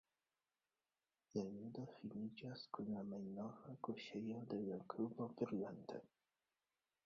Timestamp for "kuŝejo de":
3.89-4.63